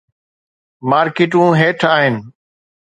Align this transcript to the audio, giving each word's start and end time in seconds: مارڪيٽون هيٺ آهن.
مارڪيٽون 0.89 1.49
هيٺ 1.59 1.79
آهن. 1.95 2.13